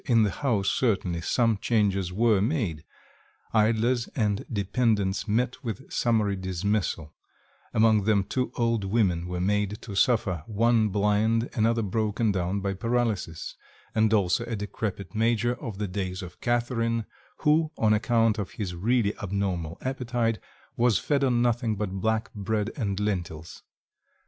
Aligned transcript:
In 0.05 0.23
the 0.23 0.31
house, 0.31 0.67
certainly, 0.67 1.21
some 1.21 1.57
changes 1.59 2.11
were 2.11 2.41
made; 2.41 2.83
idlers 3.53 4.07
and 4.15 4.43
dependants 4.51 5.27
met 5.27 5.63
with 5.63 5.93
summary 5.93 6.35
dismissal; 6.35 7.13
among 7.71 8.05
them 8.05 8.23
two 8.23 8.51
old 8.55 8.83
women 8.83 9.27
were 9.27 9.39
made 9.39 9.79
to 9.83 9.93
suffer, 9.93 10.43
one 10.47 10.89
blind, 10.89 11.51
another 11.53 11.83
broken 11.83 12.31
down 12.31 12.61
by 12.61 12.73
paralysis; 12.73 13.55
and 13.93 14.11
also 14.11 14.43
a 14.45 14.55
decrepit 14.55 15.13
major 15.13 15.53
of 15.61 15.77
the 15.77 15.87
days 15.87 16.23
of 16.23 16.41
Catherine, 16.41 17.05
who, 17.41 17.71
on 17.77 17.93
account 17.93 18.39
of 18.39 18.53
his 18.53 18.73
really 18.73 19.15
abnormal 19.19 19.77
appetite, 19.81 20.39
was 20.75 20.97
fed 20.97 21.23
on 21.23 21.43
nothing 21.43 21.75
but 21.75 22.01
black 22.01 22.33
bread 22.33 22.71
and 22.75 22.99
lentils. 22.99 23.61